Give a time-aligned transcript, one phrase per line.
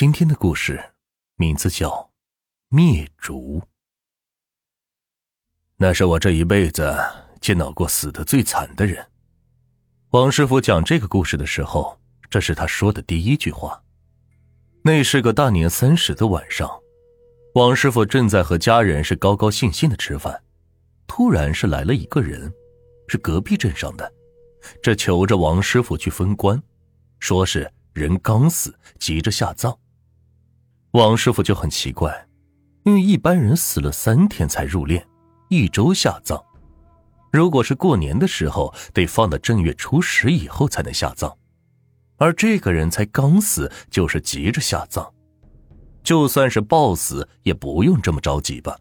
[0.00, 0.80] 今天的故事
[1.34, 1.88] 名字叫
[2.68, 3.58] 《灭烛》。
[5.76, 6.96] 那是我这一辈子
[7.40, 9.04] 见到过死的最惨的人。
[10.10, 11.98] 王师傅讲这个故事的时候，
[12.30, 13.82] 这是他说的第一句话。
[14.82, 16.70] 那是个大年三十的晚上，
[17.56, 20.40] 王师傅正在和家人是高高兴兴的吃饭，
[21.08, 22.54] 突然是来了一个人，
[23.08, 24.12] 是隔壁镇上的，
[24.80, 26.62] 这求着王师傅去分棺，
[27.18, 29.76] 说是人刚死，急着下葬。
[30.92, 32.26] 王师傅就很奇怪，
[32.84, 35.04] 因为一般人死了三天才入殓，
[35.48, 36.42] 一周下葬。
[37.30, 41.30] 如果是过年的时候，得放到正月初十以后才能下葬，
[42.16, 45.06] 而这个人才刚死，就是急着下葬。
[46.02, 48.74] 就算是暴死，也不用这么着急吧？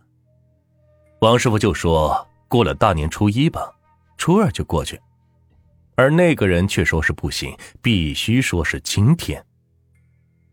[1.19, 3.69] 王师傅就说过了大年初一吧，
[4.17, 4.97] 初二就过去。
[5.95, 9.43] 而那个人却说是不行，必须说是今天。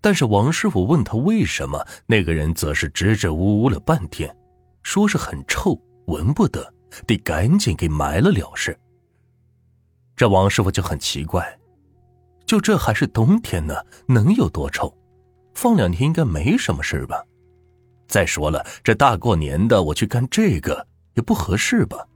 [0.04, 4.36] 但是王师傅问他为什么，那个人则是支支吾吾了半天，
[4.82, 6.70] 说是很臭，闻不得，
[7.06, 8.78] 得赶紧给埋了了事。
[10.14, 11.58] 这王师傅就很奇怪，
[12.44, 13.74] 就这还是冬天呢，
[14.06, 14.94] 能有多臭？
[15.54, 17.24] 放两天应该没什么事吧？
[18.06, 22.06] 再说了，这大过年的我去干这个也不合适吧？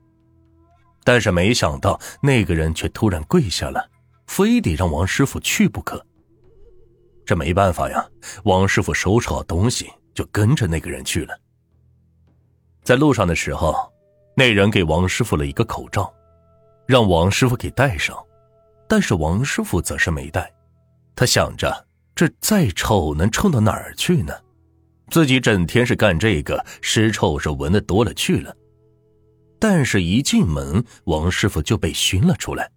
[1.03, 3.89] 但是没想到那个人却突然跪下了，
[4.27, 6.05] 非得让王师傅去不可。
[7.29, 8.03] 这没办法呀，
[8.45, 11.39] 王师傅收拾好东西就跟着那个人去了。
[12.81, 13.75] 在路上的时候，
[14.35, 16.11] 那人给王师傅了一个口罩，
[16.87, 18.17] 让王师傅给戴上，
[18.87, 20.51] 但是王师傅则是没戴。
[21.15, 24.33] 他想着，这再臭能臭到哪儿去呢？
[25.11, 28.57] 自己整天是干这个，尸臭是闻的多了去了。
[29.59, 32.71] 但是，一进门，王师傅就被熏了出来。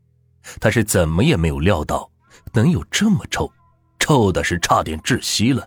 [0.60, 2.10] 他是怎么也没有料到，
[2.52, 3.50] 能有这么臭。
[4.12, 5.66] 臭的是差点窒息了，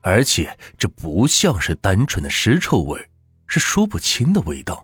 [0.00, 2.98] 而且这不像是单纯的尸臭味，
[3.46, 4.82] 是说不清的味道。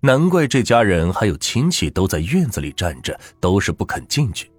[0.00, 4.52] 难怪这家人还有亲戚都在院子里站着，都是不肯进去。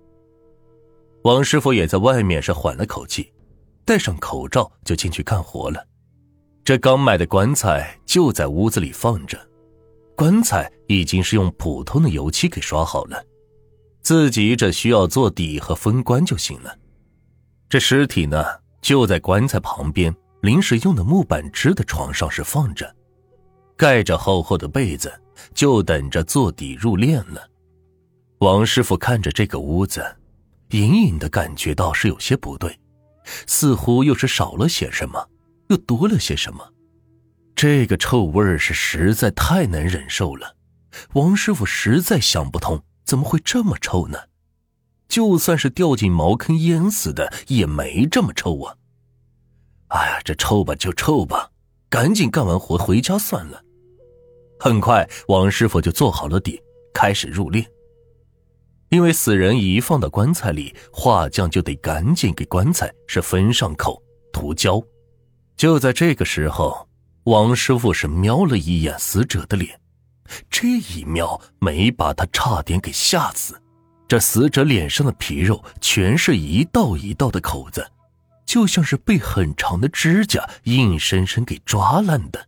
[1.21, 3.31] 王师傅也在外面是缓了口气，
[3.85, 5.85] 戴上口罩就进去干活了。
[6.63, 9.39] 这刚买的棺材就在屋子里放着，
[10.15, 13.23] 棺材已经是用普通的油漆给刷好了，
[14.01, 16.75] 自己这需要做底和封棺就行了。
[17.75, 18.41] 这尸体呢，
[18.81, 22.89] 就在棺材旁边临时用的木板支的床上是放着，
[23.75, 25.13] 盖着厚厚的被子，
[25.53, 27.45] 就等着做底入殓了。
[28.39, 30.01] 王师傅看着这个屋子，
[30.69, 32.79] 隐隐的感觉到是有些不对，
[33.45, 35.27] 似乎又是少了些什么，
[35.67, 36.65] 又多了些什么。
[37.57, 40.55] 这个臭味是实在太难忍受了，
[41.11, 44.17] 王师傅实在想不通，怎么会这么臭呢？
[45.07, 48.75] 就算是掉进茅坑淹死的，也没这么臭啊！
[49.89, 51.51] 哎呀，这臭吧就臭吧，
[51.89, 53.61] 赶紧干完活回家算了。
[54.59, 56.61] 很快，王师傅就做好了底，
[56.93, 57.65] 开始入殓。
[58.89, 64.01] 因为死人一放到棺材里，画匠就得赶紧给棺材是封上口、
[64.31, 64.81] 涂胶。
[65.57, 66.87] 就在这个时候，
[67.25, 69.79] 王师傅是瞄了一眼死者的脸，
[70.49, 73.59] 这一瞄没把他差点给吓死。
[74.07, 77.91] 这死者脸上的皮肉全是一道一道的口子，
[78.45, 82.47] 就像是被很长的指甲硬生生给抓烂的。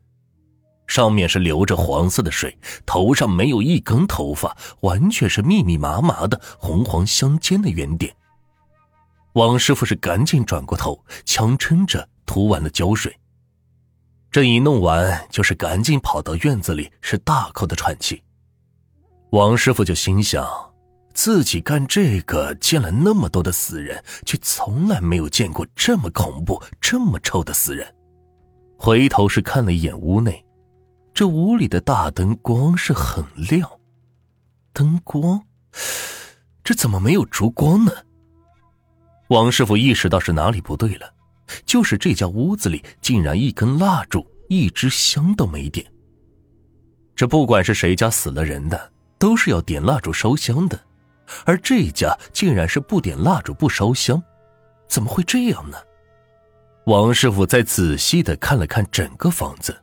[0.86, 8.16] 上面是流着黄色的水，头上没有一根头发，完全是密密麻麻的红黄相间的圆点。
[9.34, 13.14] 王师傅是赶紧转过头，强撑着涂完了胶水。
[14.32, 18.24] 这一弄完，就是赶紧跑到院子里，是大口的喘气。
[19.32, 20.48] 王师傅就心想。
[21.18, 27.92] 自己干这个见了那么多的死人，却从来没有见过这么恐怖、这么臭的死人。
[28.78, 30.46] 回头是看了一眼屋内，
[31.16, 33.68] 这屋里的大灯光是很亮，
[34.72, 35.42] 灯光，
[36.64, 37.92] 这怎么没有烛光呢？
[39.30, 41.12] 王师傅意识到是哪里不对了，
[41.66, 45.84] 就是这家屋子里竟然一根蜡烛、一支香都没点。
[47.16, 50.80] 这不管是谁家死了人的，都是要点蜡烛烧香的。
[51.46, 54.22] 而这一家竟然是不点蜡烛不烧香，
[54.88, 55.78] 怎么会这样呢？
[56.86, 59.78] 王师傅再仔细的看了看整个房子，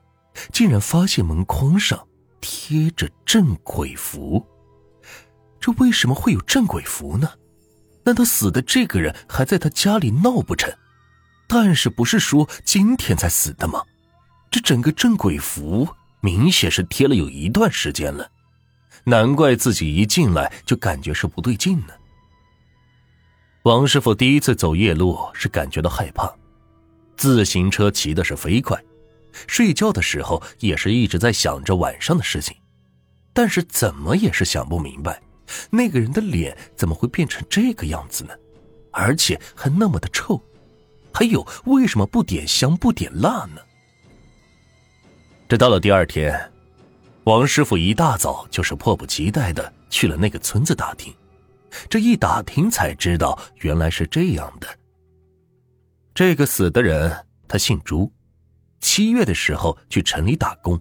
[0.52, 2.06] 竟然发现门框上
[2.40, 4.44] 贴着镇鬼符。
[5.60, 7.30] 这为什么会有镇鬼符呢？
[8.04, 10.72] 难道死的这个人还在他家里闹不成？
[11.46, 13.82] 但是不是说今天才死的吗？
[14.50, 15.88] 这整个镇鬼符
[16.20, 18.30] 明显是贴了有一段时间了。
[19.04, 21.94] 难怪自己一进来就感觉是不对劲呢。
[23.62, 26.30] 王师傅第一次走夜路是感觉到害怕，
[27.16, 28.78] 自行车骑的是飞快，
[29.46, 32.56] 睡觉的时候也是一直在想着晚上的事情，
[33.32, 35.20] 但是怎么也是想不明白，
[35.70, 38.34] 那个人的脸怎么会变成这个样子呢？
[38.90, 40.40] 而且还那么的臭，
[41.12, 43.60] 还有为什么不点香不点蜡呢？
[45.48, 46.52] 这到了第二天，
[47.24, 51.12] 王师傅一大早就是迫不及待的去了那个村子打听。
[51.88, 54.68] 这一打听才知道，原来是这样的。
[56.14, 58.12] 这个死的人他姓朱，
[58.80, 60.80] 七月的时候去城里打工，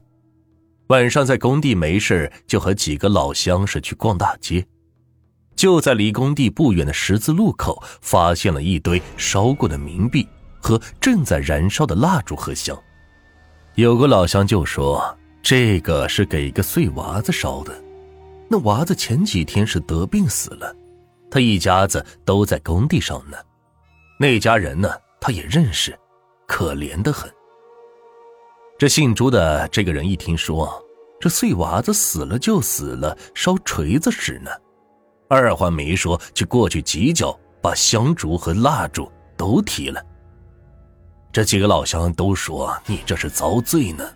[0.87, 4.63] 晚上在工地没事就和几个老乡是去逛大街，
[5.55, 10.27] 就在离工地不远的十字路口发现了一堆烧过的冥币
[10.61, 12.77] 和正在燃烧的蜡烛和香。
[13.75, 17.83] 有个老乡就说：“这个是给一个碎娃子烧的，
[18.49, 20.73] 那娃子前几天是得病死了。”
[21.29, 23.35] 他一家子都在工地上呢，
[24.17, 25.97] 那家人呢，他也认识，
[26.47, 27.29] 可怜的很。
[28.77, 30.81] 这姓朱的这个人一听说
[31.19, 34.51] 这碎娃子死了就死了，烧锤子使呢，
[35.27, 40.01] 二话没说就过去几脚把香烛和蜡烛都踢了。
[41.31, 44.07] 这几个老乡都说：“你这是遭罪呢，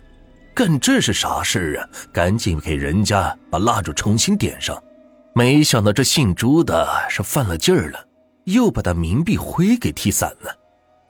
[0.58, 1.86] 干这是啥事啊？
[2.12, 4.76] 赶紧给人家把蜡烛重新点上。”
[5.32, 8.04] 没想到这姓朱的是犯了劲儿了，
[8.42, 10.52] 又把他冥币灰给踢散了，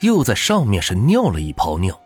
[0.01, 1.99] 又在上面是尿了一泡尿。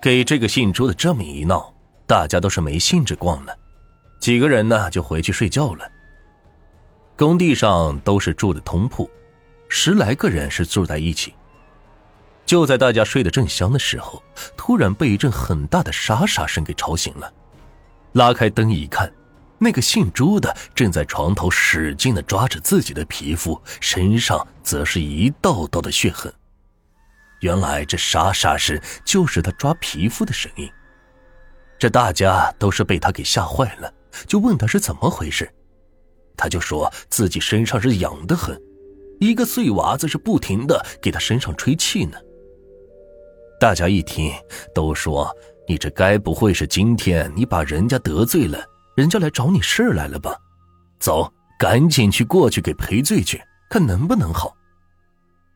[0.00, 1.70] 给这个姓朱的这么一闹，
[2.06, 3.54] 大家都是没兴致逛了，
[4.18, 5.86] 几个人呢就回去睡觉了。
[7.14, 9.10] 工地上都是住的通铺，
[9.68, 11.34] 十来个人是住在一起。
[12.48, 14.22] 就在大家睡得正香的时候，
[14.56, 17.30] 突然被一阵很大的沙沙声给吵醒了，
[18.12, 19.12] 拉开灯一看。
[19.58, 26.32] 那个姓朱的正在床头使劲的抓着自己的皮肤，身上则是一道道的血痕。
[27.40, 30.66] 原来这沙沙声就是他抓皮肤的声音。
[31.78, 33.92] 这大家都是被他给吓坏了，
[34.26, 35.52] 就问他是怎么回事。
[36.34, 38.58] 他就说自己身上是痒得很，
[39.20, 42.18] 一个碎娃子是不停的给他身上吹气呢。
[43.60, 44.32] 大家一听，
[44.72, 45.28] 都说
[45.66, 48.64] 你这该不会是今天你把人家得罪了？
[48.94, 50.36] 人家来找你事来了吧？
[51.00, 54.54] 走，赶紧去过去给赔罪去，看能不能好。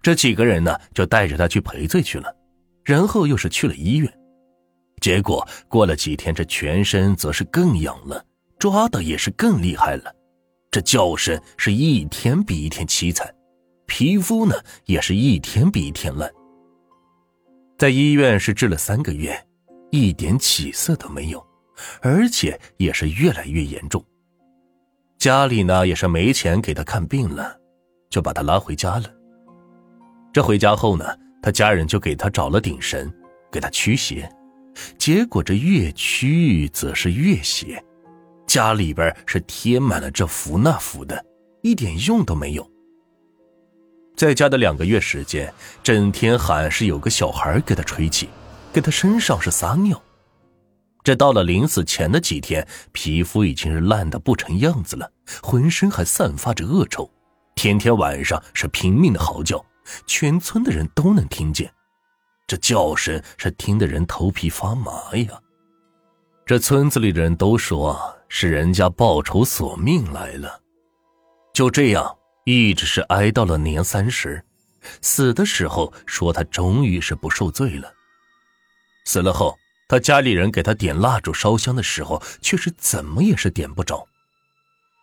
[0.02, 2.34] 这几个人呢，就带着他去赔罪去了，
[2.84, 4.12] 然后又是去了医院。
[5.00, 8.24] 结果过了几天，这全身则是更痒了，
[8.58, 10.12] 抓的也是更厉害了，
[10.72, 13.32] 这叫声是一天比一天凄惨，
[13.86, 14.56] 皮肤呢
[14.86, 16.28] 也是一天比一天烂。
[17.82, 19.36] 在医院是治了三个月，
[19.90, 21.44] 一点起色都没有。
[22.00, 24.00] 而且也是越来越严重，
[25.18, 27.58] 家里呢也是没钱给他看病了，
[28.08, 29.12] 就把他拉回家了。
[30.32, 31.04] 这回家后呢，
[31.42, 33.12] 他家人就给他找了顶神，
[33.50, 34.30] 给他驱邪，
[34.96, 37.84] 结果这越驱则是越邪，
[38.46, 41.20] 家里边是贴满了这符那符的，
[41.62, 42.71] 一点用都没有。
[44.16, 48.28] 在家的两个月时间，整天喊是有个小孩给他吹气，
[48.72, 50.00] 给他身上是撒尿。
[51.02, 55.10] 这到了临死前的几天，皮肤已经是烂的不成样子了，
[55.42, 57.10] 浑身还散发着恶臭，
[57.56, 59.64] 天天晚上是拼命的嚎叫，
[60.06, 61.68] 全村的人都能听见，
[62.46, 65.40] 这叫声是听得人头皮发麻呀。
[66.46, 70.60] 这村子里的人都说是人家报仇索命来了，
[71.52, 74.42] 就这样一直是挨到了年三十，
[75.00, 77.92] 死的时候说他终于是不受罪了，
[79.04, 79.56] 死了后。
[79.88, 84.08] 他家里人给他点蜡烛烧香的时候，却是怎么也是点不着。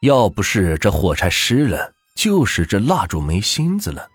[0.02, 4.10] 要不是这火柴湿了，就是这蜡烛没芯子了，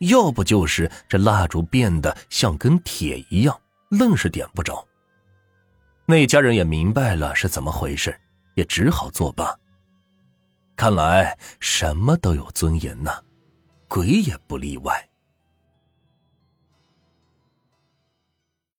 [0.00, 3.58] 要不就是这蜡烛变得像根铁一样，
[3.88, 4.86] 愣是点不着。
[6.04, 8.14] 那家人也明白了是怎么回事，
[8.54, 9.56] 也只好作罢。
[10.78, 13.10] 看来什么都有尊严呢，
[13.88, 15.08] 鬼也不例外。